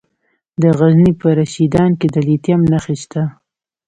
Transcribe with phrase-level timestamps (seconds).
[0.61, 3.23] د غزني په رشیدان کې د لیتیم نښې شته.